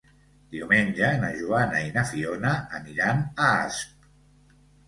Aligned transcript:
Diumenge 0.53 1.09
na 1.25 1.29
Joana 1.41 1.83
i 1.89 1.93
na 1.99 2.05
Fiona 2.13 2.57
aniran 2.81 3.23
a 3.29 3.53
Asp. 3.63 4.61